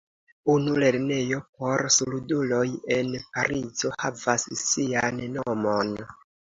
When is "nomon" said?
5.39-5.99